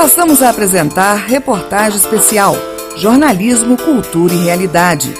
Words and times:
Passamos 0.00 0.40
a 0.40 0.48
apresentar 0.48 1.26
reportagem 1.26 1.98
especial 1.98 2.54
Jornalismo, 2.96 3.76
Cultura 3.76 4.32
e 4.32 4.44
Realidade. 4.44 5.12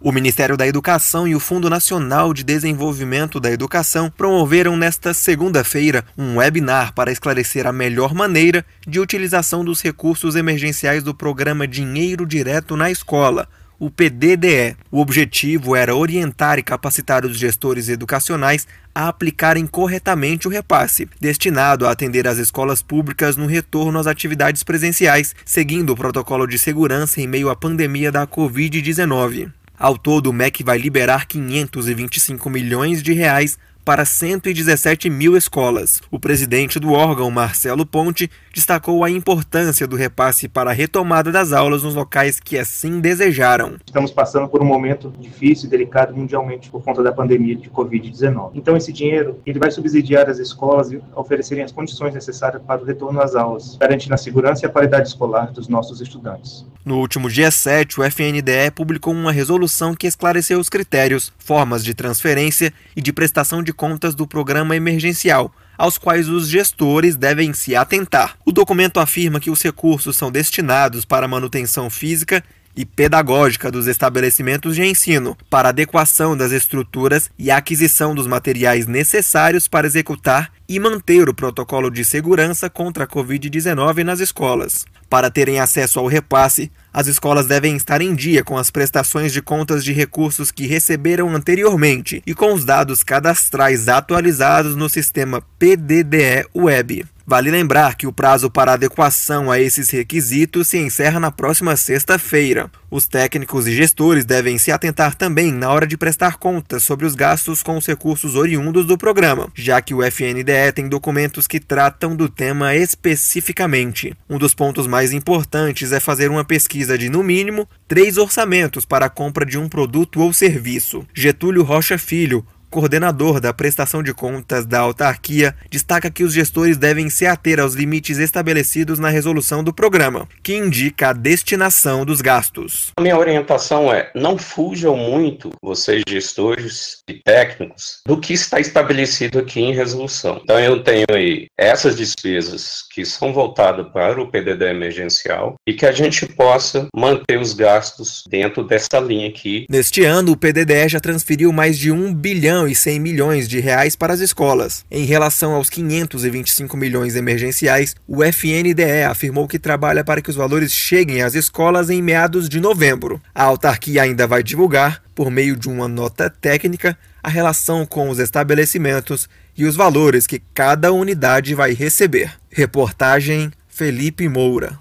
O 0.00 0.12
Ministério 0.12 0.56
da 0.56 0.64
Educação 0.64 1.26
e 1.26 1.34
o 1.34 1.40
Fundo 1.40 1.68
Nacional 1.68 2.32
de 2.32 2.44
Desenvolvimento 2.44 3.40
da 3.40 3.50
Educação 3.50 4.08
promoveram 4.08 4.76
nesta 4.76 5.12
segunda-feira 5.12 6.04
um 6.16 6.36
webinar 6.36 6.94
para 6.94 7.10
esclarecer 7.10 7.66
a 7.66 7.72
melhor 7.72 8.14
maneira 8.14 8.64
de 8.86 9.00
utilização 9.00 9.64
dos 9.64 9.82
recursos 9.82 10.36
emergenciais 10.36 11.02
do 11.02 11.12
programa 11.12 11.66
Dinheiro 11.66 12.24
Direto 12.24 12.76
na 12.76 12.92
Escola, 12.92 13.48
o 13.78 13.90
PDDE. 13.90 14.76
O 14.90 15.00
objetivo 15.00 15.74
era 15.74 15.94
orientar 15.94 16.58
e 16.58 16.62
capacitar 16.62 17.24
os 17.24 17.38
gestores 17.38 17.88
educacionais 17.88 18.66
a 18.94 19.08
aplicarem 19.08 19.66
corretamente 19.66 20.46
o 20.46 20.50
repasse, 20.50 21.08
destinado 21.20 21.86
a 21.86 21.90
atender 21.90 22.28
as 22.28 22.38
escolas 22.38 22.80
públicas 22.80 23.36
no 23.36 23.46
retorno 23.46 23.98
às 23.98 24.06
atividades 24.06 24.62
presenciais, 24.62 25.34
seguindo 25.44 25.90
o 25.90 25.96
protocolo 25.96 26.46
de 26.46 26.58
segurança 26.58 27.20
em 27.20 27.26
meio 27.26 27.50
à 27.50 27.56
pandemia 27.56 28.12
da 28.12 28.26
Covid-19. 28.26 29.50
Ao 29.76 29.98
todo, 29.98 30.28
o 30.28 30.32
MEC 30.32 30.62
vai 30.62 30.78
liberar 30.78 31.26
525 31.26 32.48
milhões 32.48 33.02
de 33.02 33.12
reais 33.12 33.58
para 33.84 34.04
117 34.04 35.10
mil 35.10 35.36
escolas. 35.36 36.00
O 36.10 36.18
presidente 36.18 36.80
do 36.80 36.92
órgão, 36.92 37.30
Marcelo 37.30 37.84
Ponte, 37.84 38.30
destacou 38.52 39.04
a 39.04 39.10
importância 39.10 39.86
do 39.86 39.96
repasse 39.96 40.48
para 40.48 40.70
a 40.70 40.72
retomada 40.72 41.30
das 41.30 41.52
aulas 41.52 41.82
nos 41.82 41.94
locais 41.94 42.40
que 42.40 42.56
assim 42.56 43.00
desejaram. 43.00 43.76
Estamos 43.84 44.10
passando 44.10 44.48
por 44.48 44.62
um 44.62 44.64
momento 44.64 45.12
difícil 45.18 45.66
e 45.66 45.70
delicado 45.70 46.16
mundialmente 46.16 46.70
por 46.70 46.82
conta 46.82 47.02
da 47.02 47.12
pandemia 47.12 47.56
de 47.56 47.68
Covid-19. 47.68 48.52
Então, 48.54 48.76
esse 48.76 48.92
dinheiro 48.92 49.40
ele 49.44 49.58
vai 49.58 49.70
subsidiar 49.70 50.30
as 50.30 50.38
escolas 50.38 50.90
e 50.90 51.02
oferecerem 51.14 51.64
as 51.64 51.72
condições 51.72 52.14
necessárias 52.14 52.62
para 52.62 52.80
o 52.80 52.84
retorno 52.84 53.20
às 53.20 53.34
aulas, 53.34 53.76
garantindo 53.76 54.14
a 54.14 54.18
segurança 54.18 54.64
e 54.64 54.66
a 54.66 54.70
qualidade 54.70 55.08
escolar 55.08 55.52
dos 55.52 55.68
nossos 55.68 56.00
estudantes. 56.00 56.64
No 56.84 56.98
último 56.98 57.30
dia 57.30 57.50
7, 57.50 58.00
o 58.00 58.04
FNDE 58.04 58.70
publicou 58.74 59.12
uma 59.12 59.32
resolução 59.32 59.94
que 59.94 60.06
esclareceu 60.06 60.60
os 60.60 60.68
critérios, 60.68 61.32
formas 61.38 61.82
de 61.82 61.94
transferência 61.94 62.72
e 62.94 63.00
de 63.00 63.12
prestação 63.12 63.62
de 63.62 63.72
contas 63.74 64.14
do 64.14 64.26
programa 64.26 64.74
emergencial, 64.74 65.52
aos 65.76 65.98
quais 65.98 66.28
os 66.28 66.48
gestores 66.48 67.16
devem 67.16 67.52
se 67.52 67.76
atentar. 67.76 68.36
O 68.46 68.52
documento 68.52 69.00
afirma 69.00 69.40
que 69.40 69.50
os 69.50 69.60
recursos 69.60 70.16
são 70.16 70.30
destinados 70.30 71.04
para 71.04 71.28
manutenção 71.28 71.90
física 71.90 72.42
e 72.76 72.84
pedagógica 72.84 73.70
dos 73.70 73.86
estabelecimentos 73.86 74.74
de 74.74 74.84
ensino, 74.84 75.36
para 75.48 75.68
adequação 75.68 76.36
das 76.36 76.52
estruturas 76.52 77.30
e 77.38 77.50
aquisição 77.50 78.14
dos 78.14 78.26
materiais 78.26 78.86
necessários 78.86 79.68
para 79.68 79.86
executar 79.86 80.50
e 80.68 80.78
manter 80.80 81.28
o 81.28 81.34
protocolo 81.34 81.90
de 81.90 82.04
segurança 82.04 82.70
contra 82.70 83.04
a 83.04 83.06
Covid-19 83.06 84.02
nas 84.02 84.20
escolas. 84.20 84.84
Para 85.08 85.30
terem 85.30 85.60
acesso 85.60 86.00
ao 86.00 86.06
repasse, 86.06 86.72
as 86.92 87.06
escolas 87.06 87.46
devem 87.46 87.76
estar 87.76 88.00
em 88.00 88.14
dia 88.14 88.42
com 88.42 88.56
as 88.56 88.70
prestações 88.70 89.32
de 89.32 89.42
contas 89.42 89.84
de 89.84 89.92
recursos 89.92 90.50
que 90.50 90.66
receberam 90.66 91.34
anteriormente 91.34 92.22
e 92.26 92.34
com 92.34 92.52
os 92.52 92.64
dados 92.64 93.02
cadastrais 93.02 93.88
atualizados 93.88 94.74
no 94.74 94.88
sistema 94.88 95.42
PDDE 95.58 96.46
Web. 96.54 97.13
Vale 97.26 97.50
lembrar 97.50 97.94
que 97.94 98.06
o 98.06 98.12
prazo 98.12 98.50
para 98.50 98.74
adequação 98.74 99.50
a 99.50 99.58
esses 99.58 99.88
requisitos 99.88 100.68
se 100.68 100.78
encerra 100.78 101.18
na 101.18 101.30
próxima 101.30 101.74
sexta-feira. 101.74 102.70
Os 102.90 103.08
técnicos 103.08 103.66
e 103.66 103.74
gestores 103.74 104.26
devem 104.26 104.58
se 104.58 104.70
atentar 104.70 105.14
também 105.14 105.50
na 105.50 105.70
hora 105.70 105.86
de 105.86 105.96
prestar 105.96 106.36
contas 106.36 106.82
sobre 106.82 107.06
os 107.06 107.14
gastos 107.14 107.62
com 107.62 107.78
os 107.78 107.86
recursos 107.86 108.34
oriundos 108.36 108.86
do 108.86 108.98
programa, 108.98 109.48
já 109.54 109.80
que 109.80 109.94
o 109.94 110.02
FNDE 110.02 110.72
tem 110.74 110.86
documentos 110.86 111.46
que 111.46 111.58
tratam 111.58 112.14
do 112.14 112.28
tema 112.28 112.76
especificamente. 112.76 114.14
Um 114.28 114.38
dos 114.38 114.54
pontos 114.54 114.86
mais 114.86 115.10
importantes 115.10 115.92
é 115.92 116.00
fazer 116.00 116.30
uma 116.30 116.44
pesquisa 116.44 116.98
de, 116.98 117.08
no 117.08 117.22
mínimo, 117.22 117.66
três 117.88 118.18
orçamentos 118.18 118.84
para 118.84 119.06
a 119.06 119.10
compra 119.10 119.46
de 119.46 119.56
um 119.56 119.66
produto 119.66 120.20
ou 120.20 120.32
serviço. 120.32 121.06
Getúlio 121.14 121.62
Rocha 121.62 121.96
Filho, 121.96 122.46
coordenador 122.74 123.38
da 123.38 123.54
prestação 123.54 124.02
de 124.02 124.12
contas 124.12 124.66
da 124.66 124.80
autarquia, 124.80 125.54
destaca 125.70 126.10
que 126.10 126.24
os 126.24 126.34
gestores 126.34 126.76
devem 126.76 127.08
se 127.08 127.24
ater 127.24 127.60
aos 127.60 127.74
limites 127.74 128.18
estabelecidos 128.18 128.98
na 128.98 129.08
resolução 129.08 129.62
do 129.62 129.72
programa, 129.72 130.26
que 130.42 130.56
indica 130.56 131.10
a 131.10 131.12
destinação 131.12 132.04
dos 132.04 132.20
gastos. 132.20 132.90
A 132.96 133.00
minha 133.00 133.16
orientação 133.16 133.92
é: 133.92 134.10
não 134.12 134.36
fujam 134.36 134.96
muito, 134.96 135.50
vocês 135.62 136.02
gestores 136.08 136.98
e 137.08 137.14
técnicos, 137.14 138.00
do 138.04 138.18
que 138.18 138.32
está 138.32 138.58
estabelecido 138.58 139.38
aqui 139.38 139.60
em 139.60 139.72
resolução. 139.72 140.40
Então, 140.42 140.58
eu 140.58 140.82
tenho 140.82 141.06
aí 141.12 141.46
essas 141.56 141.94
despesas 141.94 142.82
que 142.92 143.04
são 143.04 143.32
voltadas 143.32 143.86
para 143.92 144.20
o 144.20 144.28
PDD 144.28 144.64
emergencial 144.64 145.54
e 145.64 145.74
que 145.74 145.86
a 145.86 145.92
gente 145.92 146.26
possa 146.26 146.88
manter 146.92 147.38
os 147.38 147.52
gastos 147.52 148.24
dentro 148.28 148.64
dessa 148.64 148.98
linha 148.98 149.28
aqui. 149.28 149.64
Neste 149.70 150.02
ano, 150.02 150.32
o 150.32 150.36
PDD 150.36 150.88
já 150.88 150.98
transferiu 150.98 151.52
mais 151.52 151.78
de 151.78 151.92
1 151.92 152.12
bilhão 152.12 152.63
e 152.68 152.74
100 152.74 153.00
milhões 153.00 153.48
de 153.48 153.60
reais 153.60 153.96
para 153.96 154.12
as 154.12 154.20
escolas. 154.20 154.84
Em 154.90 155.04
relação 155.04 155.54
aos 155.54 155.70
525 155.70 156.76
milhões 156.76 157.16
emergenciais, 157.16 157.94
o 158.06 158.22
FNDE 158.22 159.04
afirmou 159.08 159.48
que 159.48 159.58
trabalha 159.58 160.04
para 160.04 160.20
que 160.20 160.30
os 160.30 160.36
valores 160.36 160.72
cheguem 160.72 161.22
às 161.22 161.34
escolas 161.34 161.90
em 161.90 162.02
meados 162.02 162.48
de 162.48 162.60
novembro. 162.60 163.20
A 163.34 163.44
autarquia 163.44 164.02
ainda 164.02 164.26
vai 164.26 164.42
divulgar, 164.42 165.02
por 165.14 165.30
meio 165.30 165.56
de 165.56 165.68
uma 165.68 165.88
nota 165.88 166.28
técnica, 166.28 166.96
a 167.22 167.28
relação 167.28 167.86
com 167.86 168.08
os 168.08 168.18
estabelecimentos 168.18 169.28
e 169.56 169.64
os 169.64 169.76
valores 169.76 170.26
que 170.26 170.42
cada 170.52 170.92
unidade 170.92 171.54
vai 171.54 171.72
receber. 171.72 172.32
Reportagem 172.50 173.50
Felipe 173.68 174.28
Moura. 174.28 174.78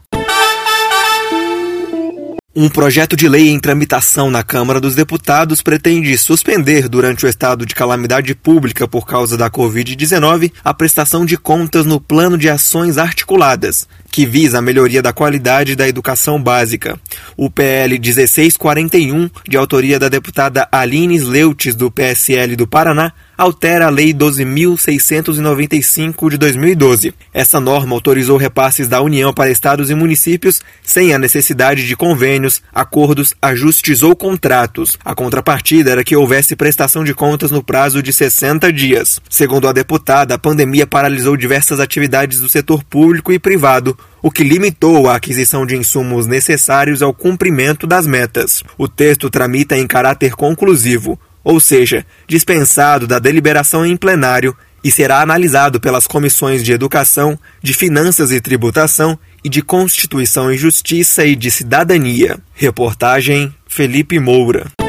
Um 2.55 2.69
projeto 2.69 3.15
de 3.15 3.27
lei 3.27 3.49
em 3.49 3.59
tramitação 3.59 4.29
na 4.29 4.43
Câmara 4.43 4.79
dos 4.79 4.93
Deputados 4.93 5.59
pretende 5.63 6.15
suspender, 6.19 6.87
durante 6.87 7.25
o 7.25 7.27
estado 7.27 7.65
de 7.65 7.73
calamidade 7.73 8.35
pública 8.35 8.87
por 8.87 9.07
causa 9.07 9.35
da 9.35 9.49
Covid-19, 9.49 10.51
a 10.63 10.71
prestação 10.71 11.25
de 11.25 11.35
contas 11.35 11.83
no 11.83 11.99
Plano 11.99 12.37
de 12.37 12.47
Ações 12.47 12.99
Articuladas, 12.99 13.87
que 14.11 14.23
visa 14.23 14.59
a 14.59 14.61
melhoria 14.61 15.01
da 15.01 15.11
qualidade 15.11 15.75
da 15.75 15.87
educação 15.87 16.39
básica. 16.39 16.99
O 17.35 17.49
PL 17.49 17.97
1641, 17.97 19.31
de 19.49 19.57
autoria 19.57 19.97
da 19.97 20.07
deputada 20.07 20.67
Aline 20.71 21.17
Leutes, 21.17 21.73
do 21.73 21.89
PSL 21.89 22.55
do 22.55 22.67
Paraná, 22.67 23.13
altera 23.43 23.87
a 23.87 23.89
Lei 23.89 24.13
12.695 24.13 26.29
de 26.29 26.37
2012. 26.37 27.13
Essa 27.33 27.59
norma 27.59 27.93
autorizou 27.93 28.37
repasses 28.37 28.87
da 28.87 29.01
União 29.01 29.33
para 29.33 29.51
estados 29.51 29.89
e 29.89 29.95
municípios 29.95 30.61
sem 30.81 31.13
a 31.13 31.19
necessidade 31.19 31.85
de 31.85 31.95
convênios, 31.95 32.61
acordos, 32.73 33.35
ajustes 33.41 34.01
ou 34.01 34.15
contratos. 34.15 34.97
A 35.03 35.13
contrapartida 35.13 35.91
era 35.91 36.03
que 36.03 36.15
houvesse 36.15 36.55
prestação 36.55 37.03
de 37.03 37.13
contas 37.13 37.51
no 37.51 37.63
prazo 37.63 38.01
de 38.01 38.13
60 38.13 38.71
dias. 38.71 39.19
Segundo 39.29 39.67
a 39.67 39.73
deputada, 39.73 40.35
a 40.35 40.39
pandemia 40.39 40.87
paralisou 40.87 41.35
diversas 41.35 41.79
atividades 41.79 42.39
do 42.39 42.49
setor 42.49 42.83
público 42.83 43.33
e 43.33 43.39
privado, 43.39 43.97
o 44.21 44.31
que 44.31 44.43
limitou 44.43 45.09
a 45.09 45.15
aquisição 45.15 45.65
de 45.65 45.75
insumos 45.75 46.25
necessários 46.25 47.01
ao 47.01 47.13
cumprimento 47.13 47.85
das 47.85 48.07
metas. 48.07 48.63
O 48.77 48.87
texto 48.87 49.29
tramita 49.29 49.77
em 49.77 49.85
caráter 49.85 50.33
conclusivo, 50.33 51.19
ou 51.43 51.59
seja, 51.59 52.05
dispensado 52.27 53.05
da 53.05 53.19
deliberação 53.19 53.85
em 53.85 53.97
plenário 53.97 54.55
e 54.83 54.91
será 54.91 55.21
analisado 55.21 55.79
pelas 55.79 56.05
comissões 56.05 56.63
de 56.63 56.71
Educação, 56.71 57.39
de 57.61 57.73
Finanças 57.73 58.31
e 58.31 58.41
Tributação 58.41 59.17
e 59.43 59.49
de 59.49 59.61
Constituição 59.61 60.51
e 60.51 60.57
Justiça 60.57 61.25
e 61.25 61.35
de 61.35 61.49
Cidadania. 61.49 62.37
Reportagem 62.53 63.53
Felipe 63.67 64.19
Moura. 64.19 64.82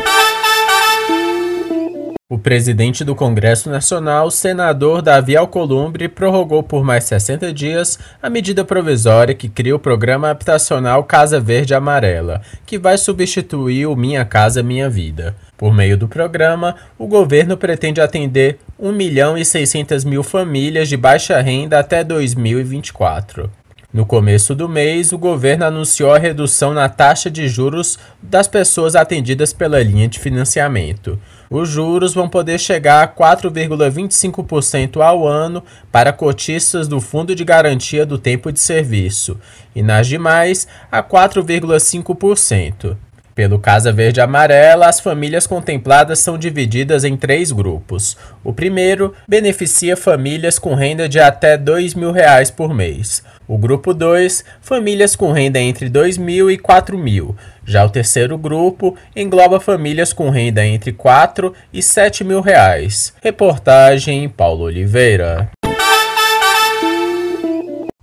O 2.34 2.38
presidente 2.38 3.04
do 3.04 3.14
Congresso 3.14 3.70
Nacional, 3.70 4.28
senador 4.28 5.00
Davi 5.00 5.36
Alcolumbre, 5.36 6.08
prorrogou 6.08 6.64
por 6.64 6.82
mais 6.82 7.04
60 7.04 7.52
dias 7.52 7.96
a 8.20 8.28
medida 8.28 8.64
provisória 8.64 9.36
que 9.36 9.48
cria 9.48 9.76
o 9.76 9.78
programa 9.78 10.30
habitacional 10.30 11.04
Casa 11.04 11.38
Verde 11.38 11.74
Amarela, 11.74 12.42
que 12.66 12.76
vai 12.76 12.98
substituir 12.98 13.86
o 13.86 13.94
Minha 13.94 14.24
Casa 14.24 14.64
Minha 14.64 14.90
Vida. 14.90 15.36
Por 15.56 15.72
meio 15.72 15.96
do 15.96 16.08
programa, 16.08 16.74
o 16.98 17.06
governo 17.06 17.56
pretende 17.56 18.00
atender 18.00 18.58
1 18.80 18.90
milhão 18.90 19.38
e 19.38 19.44
600 19.44 20.04
mil 20.04 20.24
famílias 20.24 20.88
de 20.88 20.96
baixa 20.96 21.40
renda 21.40 21.78
até 21.78 22.02
2024. 22.02 23.48
No 23.94 24.04
começo 24.04 24.56
do 24.56 24.68
mês, 24.68 25.12
o 25.12 25.18
governo 25.18 25.64
anunciou 25.64 26.12
a 26.12 26.18
redução 26.18 26.74
na 26.74 26.88
taxa 26.88 27.30
de 27.30 27.46
juros 27.46 27.96
das 28.20 28.48
pessoas 28.48 28.96
atendidas 28.96 29.52
pela 29.52 29.80
linha 29.80 30.08
de 30.08 30.18
financiamento. 30.18 31.16
Os 31.48 31.68
juros 31.68 32.12
vão 32.12 32.28
poder 32.28 32.58
chegar 32.58 33.04
a 33.04 33.06
4,25% 33.06 35.00
ao 35.00 35.24
ano 35.24 35.62
para 35.92 36.12
cotistas 36.12 36.88
do 36.88 37.00
Fundo 37.00 37.36
de 37.36 37.44
Garantia 37.44 38.04
do 38.04 38.18
Tempo 38.18 38.50
de 38.50 38.58
Serviço 38.58 39.38
e 39.76 39.80
nas 39.80 40.08
demais 40.08 40.66
a 40.90 41.00
4,5%. 41.00 42.96
Pelo 43.34 43.58
Casa 43.58 43.92
Verde 43.92 44.20
Amarela, 44.20 44.86
as 44.86 45.00
famílias 45.00 45.44
contempladas 45.44 46.20
são 46.20 46.38
divididas 46.38 47.02
em 47.02 47.16
três 47.16 47.50
grupos. 47.50 48.16
O 48.44 48.52
primeiro 48.52 49.12
beneficia 49.26 49.96
famílias 49.96 50.56
com 50.56 50.72
renda 50.74 51.08
de 51.08 51.18
até 51.18 51.58
2 51.58 51.94
mil 51.94 52.12
reais 52.12 52.48
por 52.48 52.72
mês. 52.72 53.24
O 53.46 53.58
grupo 53.58 53.92
2, 53.92 54.44
famílias 54.60 55.14
com 55.14 55.30
renda 55.30 55.60
entre 55.60 55.86
R$ 55.86 55.90
2 55.90 56.16
mil 56.16 56.50
e 56.50 56.54
R$ 56.54 56.60
4 56.60 56.96
mil. 56.96 57.36
Já 57.66 57.84
o 57.84 57.90
terceiro 57.90 58.38
grupo 58.38 58.96
engloba 59.14 59.60
famílias 59.60 60.12
com 60.12 60.30
renda 60.30 60.64
entre 60.64 60.90
R$ 60.90 60.96
4 60.96 61.54
e 61.72 61.82
7 61.82 62.24
mil 62.24 62.40
reais. 62.40 63.12
Reportagem 63.22 64.28
Paulo 64.28 64.64
Oliveira. 64.64 65.50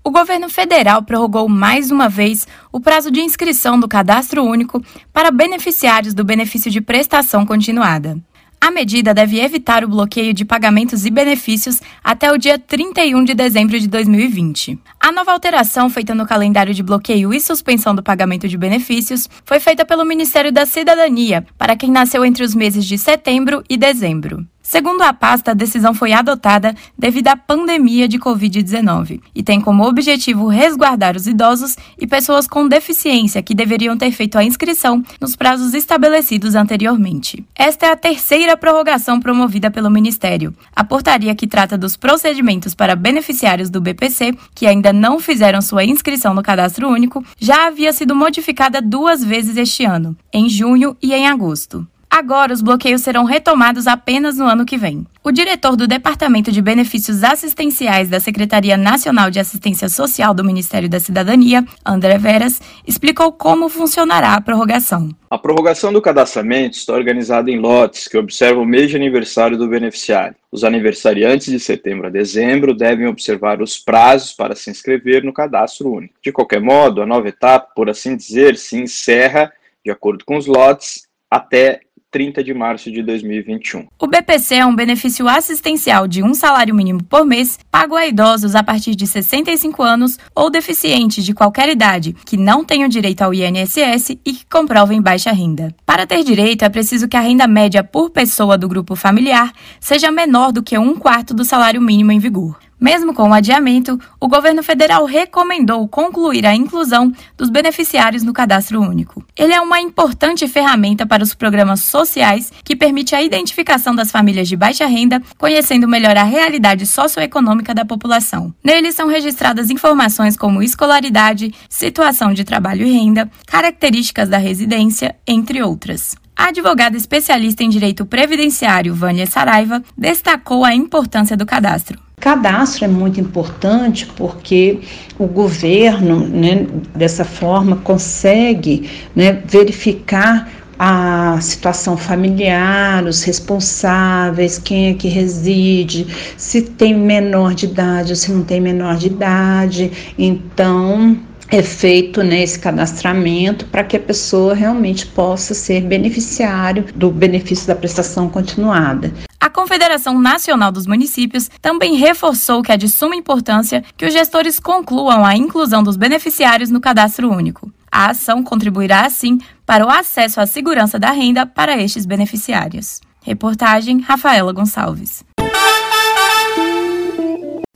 O 0.04 0.12
governo 0.12 0.50
federal 0.50 1.04
prorrogou 1.04 1.48
mais 1.48 1.90
uma 1.90 2.10
vez 2.10 2.48
o 2.72 2.80
prazo 2.80 3.10
de 3.10 3.22
inscrição 3.22 3.80
do 3.80 3.88
cadastro 3.88 4.44
único 4.44 4.84
para 5.14 5.32
beneficiários 5.32 6.14
do 6.14 6.24
benefício 6.24 6.70
de 6.70 6.82
prestação 6.82 7.46
continuada. 7.46 8.18
A 8.64 8.70
medida 8.70 9.12
deve 9.12 9.40
evitar 9.40 9.84
o 9.84 9.88
bloqueio 9.88 10.36
de 10.36 10.46
pagamentos 10.46 11.04
e 11.04 11.10
benefícios 11.10 11.82
até 12.04 12.32
o 12.32 12.38
dia 12.38 12.60
31 12.60 13.24
de 13.24 13.34
dezembro 13.34 13.80
de 13.80 13.88
2020. 13.88 14.78
A 15.00 15.12
nova 15.12 15.32
alteração 15.32 15.90
feita 15.90 16.14
no 16.14 16.28
calendário 16.28 16.72
de 16.72 16.84
bloqueio 16.84 17.34
e 17.34 17.42
suspensão 17.42 17.96
do 17.96 18.04
pagamento 18.04 18.48
de 18.48 18.56
benefícios 18.60 19.28
foi 19.44 19.60
feita 19.60 19.84
pelo 19.84 20.06
Ministério 20.06 20.52
da 20.52 20.68
Cidadania 20.68 21.44
para 21.58 21.76
quem 21.76 21.90
nasceu 21.90 22.24
entre 22.24 22.44
os 22.44 22.54
meses 22.54 22.86
de 22.86 23.00
setembro 23.00 23.64
e 23.68 23.76
dezembro. 23.76 24.46
Segundo 24.72 25.02
a 25.02 25.12
pasta, 25.12 25.52
a 25.52 25.54
decisão 25.54 25.94
foi 25.94 26.14
adotada 26.14 26.74
devido 26.98 27.28
à 27.28 27.36
pandemia 27.36 28.08
de 28.08 28.18
Covid-19 28.18 29.20
e 29.36 29.44
tem 29.44 29.60
como 29.60 29.86
objetivo 29.86 30.48
resguardar 30.48 31.18
os 31.18 31.28
idosos 31.28 31.76
e 32.00 32.08
pessoas 32.08 32.48
com 32.48 32.70
deficiência 32.70 33.44
que 33.44 33.54
deveriam 33.54 33.98
ter 33.98 34.12
feito 34.12 34.38
a 34.38 34.46
inscrição 34.46 35.04
nos 35.20 35.36
prazos 35.36 35.74
estabelecidos 35.74 36.56
anteriormente. 36.56 37.46
Esta 37.54 37.88
é 37.88 37.92
a 37.92 37.98
terceira 37.98 38.56
prorrogação 38.56 39.20
promovida 39.20 39.70
pelo 39.70 39.92
Ministério. 39.92 40.56
A 40.74 40.86
portaria 40.86 41.36
que 41.36 41.48
trata 41.48 41.78
dos 41.78 41.98
procedimentos 41.98 42.74
para 42.74 42.96
beneficiários 42.96 43.70
do 43.70 43.82
BPC 43.82 44.34
que 44.56 44.66
ainda 44.66 44.94
não 44.94 45.20
fizeram 45.20 45.62
sua 45.62 45.84
inscrição 45.84 46.34
no 46.34 46.42
cadastro 46.42 46.88
único 46.88 47.22
já 47.38 47.68
havia 47.68 47.92
sido 47.92 48.16
modificada 48.16 48.82
duas 48.82 49.22
vezes 49.22 49.58
este 49.58 49.84
ano, 49.84 50.16
em 50.32 50.48
junho 50.48 50.96
e 51.04 51.14
em 51.14 51.28
agosto. 51.28 51.86
Agora, 52.14 52.52
os 52.52 52.62
bloqueios 52.62 53.04
serão 53.04 53.24
retomados 53.24 53.88
apenas 53.88 54.38
no 54.38 54.44
ano 54.44 54.66
que 54.66 54.76
vem. 54.76 55.08
O 55.24 55.32
diretor 55.32 55.78
do 55.78 55.88
Departamento 55.88 56.52
de 56.52 56.62
Benefícios 56.62 57.24
Assistenciais 57.24 58.10
da 58.10 58.20
Secretaria 58.20 58.76
Nacional 58.76 59.32
de 59.32 59.40
Assistência 59.40 59.88
Social 59.88 60.34
do 60.34 60.44
Ministério 60.44 60.90
da 60.90 61.00
Cidadania, 61.00 61.64
André 61.86 62.18
Veras, 62.18 62.62
explicou 62.86 63.32
como 63.32 63.70
funcionará 63.70 64.34
a 64.34 64.42
prorrogação. 64.42 65.10
A 65.30 65.38
prorrogação 65.38 65.94
do 65.94 66.02
cadastramento 66.02 66.76
está 66.76 66.94
organizada 66.94 67.50
em 67.50 67.58
lotes 67.58 68.10
que 68.10 68.18
observam 68.18 68.64
o 68.64 68.68
mês 68.68 68.90
de 68.90 68.98
aniversário 68.98 69.58
do 69.58 69.70
beneficiário. 69.70 70.36
Os 70.52 70.66
aniversariantes 70.66 71.50
de 71.50 71.62
setembro 71.62 72.08
a 72.08 72.10
dezembro 72.10 72.74
devem 72.76 73.08
observar 73.08 73.62
os 73.62 73.78
prazos 73.78 74.34
para 74.34 74.54
se 74.54 74.70
inscrever 74.70 75.24
no 75.24 75.32
cadastro 75.32 75.90
único. 75.90 76.16
De 76.22 76.34
qualquer 76.34 76.60
modo, 76.60 77.02
a 77.02 77.06
nova 77.06 77.30
etapa, 77.30 77.72
por 77.74 77.90
assim 77.90 78.18
dizer, 78.18 78.58
se 78.58 78.76
encerra, 78.76 79.50
de 79.84 79.90
acordo 79.90 80.26
com 80.26 80.36
os 80.36 80.46
lotes, 80.46 81.10
até 81.32 81.80
30 82.12 82.44
de 82.44 82.54
março 82.54 82.92
de 82.92 83.02
2021. 83.02 83.88
O 83.98 84.06
BPC 84.06 84.56
é 84.56 84.66
um 84.66 84.76
benefício 84.76 85.28
assistencial 85.30 86.08
de 86.08 86.22
um 86.22 86.34
salário 86.34 86.76
mínimo 86.76 87.02
por 87.04 87.26
mês, 87.26 87.58
pago 87.72 87.96
a 87.96 88.06
idosos 88.06 88.54
a 88.54 88.62
partir 88.62 88.96
de 88.96 89.08
65 89.08 89.82
anos 89.82 90.20
ou 90.36 90.50
deficientes 90.50 91.24
de 91.24 91.34
qualquer 91.34 91.70
idade 91.70 92.14
que 92.26 92.36
não 92.36 92.66
tenham 92.66 92.90
direito 92.90 93.22
ao 93.22 93.34
INSS 93.34 94.12
e 94.26 94.34
que 94.34 94.46
comprovem 94.46 95.02
baixa 95.02 95.32
renda. 95.32 95.74
Para 95.86 96.06
ter 96.06 96.24
direito, 96.24 96.66
é 96.66 96.70
preciso 96.70 97.08
que 97.08 97.16
a 97.16 97.22
renda 97.22 97.48
média 97.48 97.84
por 97.84 98.10
pessoa 98.10 98.58
do 98.58 98.68
grupo 98.68 98.96
familiar 98.96 99.54
seja 99.80 100.12
menor 100.12 100.52
do 100.52 100.62
que 100.62 100.78
um 100.78 100.96
quarto 100.96 101.34
do 101.34 101.46
salário 101.46 101.82
mínimo 101.82 102.12
em 102.12 102.20
vigor. 102.20 102.60
Mesmo 102.82 103.14
com 103.14 103.30
o 103.30 103.34
adiamento, 103.34 104.00
o 104.20 104.28
governo 104.28 104.64
federal 104.64 105.06
recomendou 105.06 105.88
concluir 105.88 106.48
a 106.48 106.56
inclusão 106.56 107.14
dos 107.38 107.48
beneficiários 107.48 108.24
no 108.24 108.34
cadastro 108.34 108.82
único. 108.82 109.24
Ele 109.38 109.54
é 109.54 109.62
uma 109.62 109.80
importante 109.80 110.48
ferramenta 110.48 111.06
para 111.06 111.22
os 111.22 111.36
programas 111.36 111.82
sociais 111.82 112.52
que 112.64 112.76
permite 112.76 113.14
a 113.14 113.22
identificação 113.22 113.94
das 113.94 114.12
famílias 114.12 114.50
de 114.50 114.56
baixa 114.56 114.88
renda, 114.88 115.22
conhecendo 115.38 115.88
melhor 115.88 116.18
a 116.18 116.24
realidade 116.24 116.88
socioeconômica 116.88 117.72
da 117.72 117.86
população. 117.86 118.52
Nele 118.64 118.92
são 118.92 119.08
registradas 119.08 119.70
informações 119.70 120.36
como 120.36 120.64
escolaridade, 120.64 121.54
situação 121.70 122.34
de 122.34 122.44
trabalho 122.44 122.84
e 122.84 122.92
renda, 122.92 123.30
características 123.46 124.28
da 124.28 124.40
residência, 124.40 125.16
entre 125.28 125.62
outras. 125.62 126.16
A 126.36 126.46
advogada 126.46 126.98
especialista 126.98 127.64
em 127.64 127.70
direito 127.70 128.08
previdenciário, 128.08 128.96
Vânia 128.96 129.28
Saraiva, 129.28 129.84
destacou 129.96 130.66
a 130.66 130.74
importância 130.74 131.38
do 131.38 131.46
cadastro. 131.46 132.00
Cadastro 132.22 132.86
é 132.86 132.88
muito 132.88 133.20
importante 133.20 134.06
porque 134.16 134.80
o 135.18 135.26
governo, 135.26 136.20
né, 136.20 136.68
dessa 136.96 137.26
forma, 137.26 137.78
consegue 137.78 138.88
né, 139.16 139.42
verificar 139.44 140.48
a 140.78 141.40
situação 141.42 141.98
familiar, 141.98 143.04
os 143.06 143.24
responsáveis, 143.24 144.60
quem 144.60 144.90
é 144.90 144.94
que 144.94 145.08
reside, 145.08 146.08
se 146.38 146.62
tem 146.62 146.94
menor 146.94 147.56
de 147.56 147.66
idade 147.66 148.12
ou 148.12 148.16
se 148.16 148.32
não 148.32 148.44
tem 148.44 148.62
menor 148.62 148.98
de 148.98 149.08
idade. 149.08 149.92
Então, 150.18 151.18
é 151.52 151.62
feito 151.62 152.24
né, 152.24 152.46
cadastramento 152.58 153.66
para 153.66 153.84
que 153.84 153.98
a 153.98 154.00
pessoa 154.00 154.56
realmente 154.56 155.06
possa 155.06 155.54
ser 155.54 155.82
beneficiário 155.82 156.86
do 156.96 157.12
benefício 157.12 157.68
da 157.68 157.76
prestação 157.76 158.30
continuada. 158.30 159.12
A 159.38 159.50
Confederação 159.50 160.20
Nacional 160.20 160.72
dos 160.72 160.88
Municípios 160.88 161.50
também 161.62 161.96
reforçou 161.96 162.64
que 162.64 162.72
é 162.72 162.78
de 162.78 162.88
suma 162.88 163.16
importância 163.16 163.84
que 163.98 164.06
os 164.06 164.14
gestores 164.14 164.60
concluam 164.60 165.26
a 165.26 165.36
inclusão 165.36 165.84
dos 165.84 165.98
beneficiários 165.98 166.70
no 166.70 166.80
cadastro 166.80 167.30
único. 167.30 167.70
A 167.92 168.12
ação 168.12 168.42
contribuirá, 168.42 169.06
assim, 169.06 169.38
para 169.66 169.86
o 169.86 169.90
acesso 169.90 170.40
à 170.40 170.46
segurança 170.46 170.98
da 170.98 171.12
renda 171.12 171.46
para 171.46 171.82
estes 171.82 172.06
beneficiários. 172.06 173.02
Reportagem 173.24 174.00
Rafaela 174.00 174.54
Gonçalves. 174.54 175.24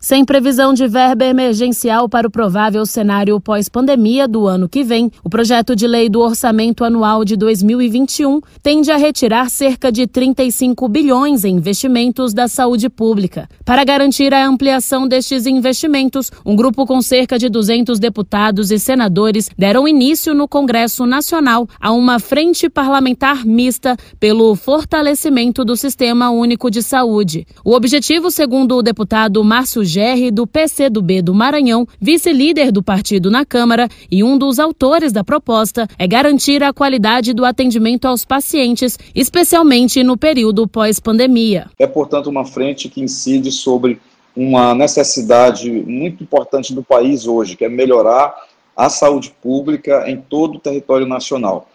Sem 0.04 0.22
previsão 0.22 0.74
de 0.74 0.86
verba 0.86 1.24
emergencial 1.24 2.10
para 2.10 2.28
o 2.28 2.30
provável 2.30 2.84
cenário 2.84 3.40
pós-pandemia 3.40 4.28
do 4.28 4.46
ano 4.46 4.68
que 4.68 4.84
vem, 4.84 5.10
o 5.24 5.30
projeto 5.30 5.74
de 5.74 5.86
lei 5.86 6.10
do 6.10 6.20
orçamento 6.20 6.84
anual 6.84 7.24
de 7.24 7.36
2021 7.36 8.42
tende 8.62 8.90
a 8.90 8.98
retirar 8.98 9.48
cerca 9.48 9.90
de 9.90 10.06
35 10.06 10.86
bilhões 10.88 11.42
em 11.42 11.56
investimentos 11.56 12.34
da 12.34 12.46
saúde 12.48 12.90
pública. 12.90 13.48
Para 13.64 13.82
garantir 13.82 14.34
a 14.34 14.46
ampliação 14.46 15.08
destes 15.08 15.46
investimentos, 15.46 16.30
um 16.44 16.54
grupo 16.54 16.84
com 16.84 17.00
cerca 17.00 17.38
de 17.38 17.48
200 17.48 17.98
deputados 17.98 18.70
e 18.70 18.78
senadores 18.78 19.48
deram 19.56 19.88
início 19.88 20.34
no 20.34 20.46
Congresso 20.46 21.06
Nacional 21.06 21.66
a 21.80 21.90
uma 21.92 22.18
frente 22.18 22.68
parlamentar 22.68 23.46
mista 23.46 23.96
pelo 24.20 24.54
fortalecimento 24.54 25.64
do 25.64 25.74
Sistema 25.74 26.28
Único 26.28 26.70
de 26.70 26.82
Saúde. 26.82 27.46
O 27.64 27.72
objetivo, 27.72 28.30
segundo 28.30 28.76
o 28.76 28.82
deputado 28.82 29.42
Márcio 29.42 29.93
GR 29.94 30.32
do 30.32 30.44
PCdoB 30.44 31.22
do 31.22 31.32
Maranhão, 31.32 31.86
vice-líder 32.00 32.72
do 32.72 32.82
partido 32.82 33.30
na 33.30 33.44
Câmara 33.44 33.88
e 34.10 34.24
um 34.24 34.36
dos 34.36 34.58
autores 34.58 35.12
da 35.12 35.22
proposta, 35.22 35.86
é 35.96 36.04
garantir 36.04 36.64
a 36.64 36.72
qualidade 36.72 37.32
do 37.32 37.44
atendimento 37.44 38.06
aos 38.06 38.24
pacientes, 38.24 38.98
especialmente 39.14 40.02
no 40.02 40.18
período 40.18 40.66
pós-pandemia. 40.66 41.70
É, 41.78 41.86
portanto, 41.86 42.26
uma 42.26 42.44
frente 42.44 42.88
que 42.88 43.00
incide 43.00 43.52
sobre 43.52 44.00
uma 44.34 44.74
necessidade 44.74 45.70
muito 45.70 46.24
importante 46.24 46.74
do 46.74 46.82
país 46.82 47.28
hoje, 47.28 47.56
que 47.56 47.64
é 47.64 47.68
melhorar 47.68 48.34
a 48.76 48.88
saúde 48.88 49.32
pública 49.40 50.10
em 50.10 50.16
todo 50.16 50.56
o 50.56 50.58
território 50.60 51.06
nacional. 51.06 51.68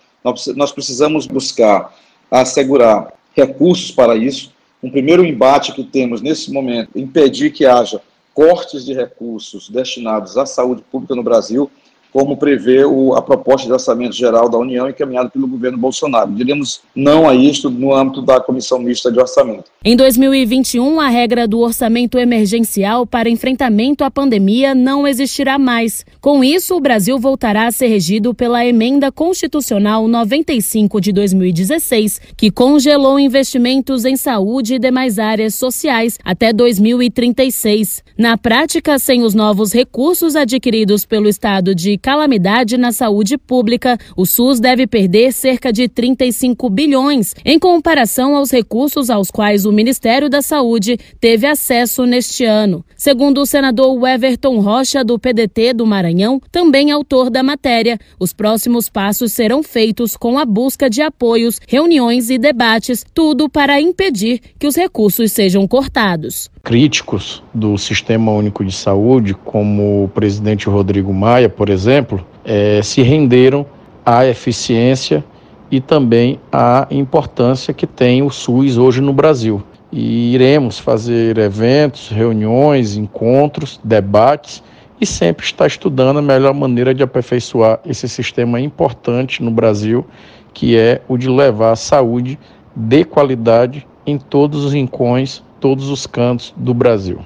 Nós 0.58 0.74
precisamos 0.74 1.26
buscar 1.26 1.96
assegurar 2.30 3.14
recursos 3.34 3.92
para 3.92 4.18
isso. 4.18 4.52
Um 4.84 4.92
primeiro 4.92 5.26
embate 5.26 5.72
que 5.72 5.86
temos 5.86 6.22
nesse 6.22 6.52
momento, 6.52 7.00
impedir 7.00 7.52
que 7.52 7.66
haja 7.66 8.02
cortes 8.39 8.86
de 8.86 8.93
recursos 8.93 9.67
destinados 9.67 10.38
à 10.38 10.46
saúde 10.46 10.81
pública 10.81 11.13
no 11.13 11.22
Brasil, 11.22 11.69
como 12.12 12.38
prevê 12.38 12.84
o, 12.86 13.13
a 13.13 13.22
proposta 13.22 13.68
de 13.68 13.74
orçamento 13.74 14.16
geral 14.16 14.50
da 14.50 14.58
União 14.58 14.89
encaminhada 14.89 15.30
pelo 15.30 15.48
governo 15.48 15.78
Bolsonaro. 15.78 16.32
Diremos 16.32 16.82
não 16.96 17.28
a 17.28 17.36
isto 17.36 17.70
no 17.70 17.94
âmbito 17.94 18.22
da 18.22 18.39
Comissão 18.39 18.80
Mista 18.80 19.12
de 19.12 19.20
Orçamento. 19.20 19.66
Em 19.84 19.96
2021, 19.96 21.00
a 21.00 21.08
regra 21.08 21.48
do 21.48 21.60
orçamento 21.60 22.18
emergencial 22.18 23.06
para 23.06 23.30
enfrentamento 23.30 24.04
à 24.04 24.12
pandemia 24.12 24.74
não 24.74 25.08
existirá 25.08 25.58
mais. 25.58 26.06
Com 26.20 26.44
isso, 26.44 26.75
o 26.75 26.82
Brasil 26.82 27.18
voltará 27.20 27.68
a 27.68 27.72
ser 27.72 27.88
regido 27.88 28.34
pela 28.34 28.66
Emenda 28.66 29.12
Constitucional 29.12 30.08
95 30.08 31.00
de 31.00 31.12
2016, 31.12 32.22
que 32.36 32.51
congelou 32.51 33.20
investimentos 33.20 34.04
em 34.04 34.18
saúde 34.18 34.75
e 34.75 34.80
demais 34.80 35.20
áreas 35.20 35.56
sociais 35.56 36.18
até 36.25 36.51
2036. 36.51 38.04
Na 38.18 38.38
prática, 38.38 38.98
sem 38.98 39.24
os 39.24 39.34
novos 39.34 39.72
recursos 39.72 40.36
adquiridos 40.36 41.06
pelo 41.06 41.30
Estado 41.30 41.74
de 41.74 41.99
calamidade 42.00 42.77
na 42.77 42.91
saúde 42.91 43.38
pública, 43.38 43.98
o 44.15 44.25
SUS 44.25 44.60
deve 44.60 44.88
perder 44.88 45.32
cerca 45.32 45.72
de 45.72 45.88
35 45.88 46.70
bilhões, 46.70 47.36
em 47.46 47.60
comparação 47.60 48.36
aos 48.36 48.50
recursos 48.51 49.10
aos 49.10 49.29
quais 49.29 49.65
o 49.65 49.72
Ministério 49.72 50.29
da 50.29 50.41
Saúde 50.41 50.98
teve 51.20 51.46
acesso 51.46 52.06
neste 52.06 52.46
ano. 52.46 52.84
Segundo 52.96 53.41
o 53.41 53.46
senador 53.46 54.08
Everton 54.08 54.60
Rocha, 54.60 55.03
do 55.03 55.20
PDT 55.20 55.74
do 55.74 55.86
Maranhão, 55.86 56.41
também 56.51 56.91
autor 56.91 57.29
da 57.29 57.44
matéria, 57.44 58.00
os 58.20 58.34
próximos 58.34 58.89
passos 58.89 59.34
serão 59.34 59.62
feitos 59.62 60.15
com 60.18 60.38
a 60.38 60.46
busca 60.46 60.89
de 60.89 61.01
apoios, 61.01 61.60
reuniões 61.68 62.29
e 62.29 62.38
debates, 62.38 63.06
tudo 63.13 63.50
para 63.50 63.79
impedir 63.79 64.41
que 64.58 64.68
os 64.68 64.75
recursos 64.75 65.32
sejam 65.32 65.68
cortados. 65.68 66.50
Críticos 66.63 67.42
do 67.54 67.78
Sistema 67.78 68.32
Único 68.32 68.63
de 68.63 68.72
Saúde, 68.72 69.34
como 69.34 70.04
o 70.04 70.08
presidente 70.10 70.70
Rodrigo 70.70 71.13
Maia, 71.13 71.50
por 71.50 71.70
exemplo, 71.70 72.25
é, 72.44 72.82
se 72.84 73.01
renderam 73.01 73.66
à 74.06 74.25
eficiência 74.25 75.24
e 75.72 75.80
também 75.80 76.39
à 76.51 76.88
importância 76.92 77.74
que 77.74 77.88
tem 77.88 78.22
o 78.22 78.30
SUS 78.30 78.78
hoje 78.78 79.01
no 79.01 79.13
Brasil. 79.13 79.63
E 79.92 80.34
iremos 80.34 80.78
fazer 80.78 81.38
eventos, 81.38 82.10
reuniões, 82.10 82.96
encontros, 82.96 83.80
debates 83.84 84.62
e 85.01 85.06
sempre 85.06 85.46
estar 85.46 85.66
estudando 85.66 86.20
a 86.20 86.22
melhor 86.22 86.54
maneira 86.54 86.94
de 86.94 87.01
aperfeiçoar 87.01 87.80
esse 87.86 88.08
sistema 88.08 88.60
importante 88.60 89.42
no 89.42 89.50
Brasil, 89.50 90.06
que 90.54 90.78
é 90.78 91.01
o 91.08 91.18
de 91.18 91.30
levar 91.30 91.72
a 91.72 91.75
saúde 91.75 92.38
de 92.75 93.04
qualidade 93.04 93.88
em 94.06 94.18
todos 94.18 94.66
os 94.66 94.74
rincões, 94.74 95.44
todos 95.60 95.89
os 95.89 96.08
cantos 96.08 96.54
do 96.56 96.74
Brasil. 96.74 97.20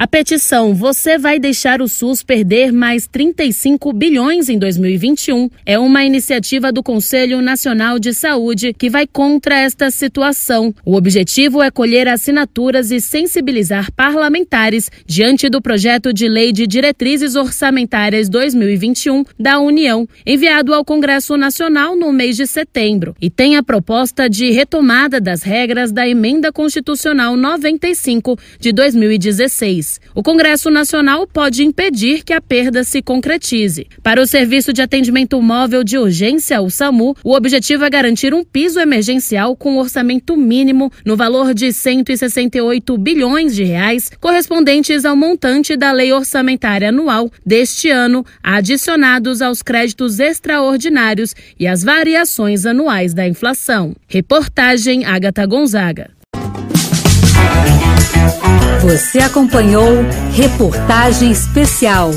A 0.00 0.06
petição 0.06 0.74
Você 0.74 1.18
vai 1.18 1.38
deixar 1.38 1.82
o 1.82 1.86
SUS 1.86 2.22
perder 2.22 2.72
mais 2.72 3.06
35 3.06 3.92
bilhões 3.92 4.48
em 4.48 4.58
2021 4.58 5.50
é 5.66 5.78
uma 5.78 6.02
iniciativa 6.02 6.72
do 6.72 6.82
Conselho 6.82 7.42
Nacional 7.42 7.98
de 7.98 8.14
Saúde 8.14 8.72
que 8.72 8.88
vai 8.88 9.06
contra 9.06 9.60
esta 9.60 9.90
situação. 9.90 10.74
O 10.86 10.96
objetivo 10.96 11.62
é 11.62 11.70
colher 11.70 12.08
assinaturas 12.08 12.90
e 12.90 12.98
sensibilizar 12.98 13.92
parlamentares 13.92 14.90
diante 15.04 15.50
do 15.50 15.60
projeto 15.60 16.14
de 16.14 16.26
Lei 16.28 16.50
de 16.50 16.66
Diretrizes 16.66 17.36
Orçamentárias 17.36 18.30
2021 18.30 19.22
da 19.38 19.60
União, 19.60 20.08
enviado 20.24 20.72
ao 20.72 20.82
Congresso 20.82 21.36
Nacional 21.36 21.94
no 21.94 22.10
mês 22.10 22.38
de 22.38 22.46
setembro, 22.46 23.14
e 23.20 23.28
tem 23.28 23.58
a 23.58 23.62
proposta 23.62 24.30
de 24.30 24.50
retomada 24.50 25.20
das 25.20 25.42
regras 25.42 25.92
da 25.92 26.08
Emenda 26.08 26.50
Constitucional 26.50 27.36
95 27.36 28.38
de 28.58 28.72
2016. 28.72 29.89
O 30.14 30.22
Congresso 30.22 30.70
Nacional 30.70 31.26
pode 31.26 31.64
impedir 31.64 32.22
que 32.22 32.32
a 32.32 32.40
perda 32.40 32.84
se 32.84 33.00
concretize. 33.02 33.86
Para 34.02 34.20
o 34.20 34.26
Serviço 34.26 34.72
de 34.72 34.82
Atendimento 34.82 35.40
Móvel 35.40 35.82
de 35.82 35.98
Urgência, 35.98 36.60
o 36.60 36.70
SAMU, 36.70 37.16
o 37.24 37.34
objetivo 37.34 37.84
é 37.84 37.90
garantir 37.90 38.34
um 38.34 38.44
piso 38.44 38.78
emergencial 38.78 39.56
com 39.56 39.78
orçamento 39.78 40.36
mínimo 40.36 40.92
no 41.04 41.16
valor 41.16 41.54
de 41.54 41.72
168 41.72 42.96
bilhões 42.98 43.54
de 43.54 43.64
reais, 43.64 44.10
correspondentes 44.20 45.04
ao 45.04 45.16
montante 45.16 45.76
da 45.76 45.92
Lei 45.92 46.12
Orçamentária 46.12 46.90
Anual 46.90 47.30
deste 47.44 47.90
ano, 47.90 48.24
adicionados 48.42 49.40
aos 49.42 49.62
créditos 49.62 50.20
extraordinários 50.20 51.34
e 51.58 51.66
às 51.66 51.82
variações 51.82 52.66
anuais 52.66 53.14
da 53.14 53.26
inflação. 53.26 53.94
Reportagem 54.06 55.04
Agatha 55.04 55.46
Gonzaga. 55.46 56.19
Você 58.82 59.18
acompanhou 59.18 59.86
Reportagem 60.32 61.30
Especial. 61.30 62.10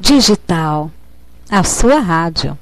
Digital. 0.00 0.90
A 1.50 1.64
sua 1.64 1.98
rádio. 1.98 2.56